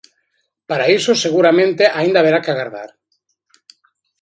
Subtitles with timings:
[0.69, 2.89] Para iso, seguramente, aínda haberá que agardar.